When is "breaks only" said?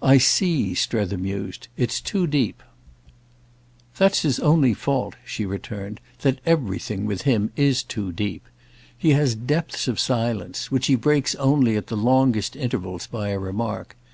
10.94-11.76